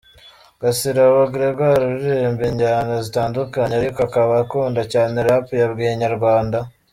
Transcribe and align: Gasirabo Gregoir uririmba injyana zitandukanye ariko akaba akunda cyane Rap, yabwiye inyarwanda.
Gasirabo 0.61 1.21
Gregoir 1.33 1.81
uririmba 1.87 2.41
injyana 2.51 2.93
zitandukanye 3.05 3.73
ariko 3.77 3.99
akaba 4.07 4.33
akunda 4.43 4.81
cyane 4.93 5.15
Rap, 5.27 5.45
yabwiye 5.61 5.91
inyarwanda. 5.93 6.57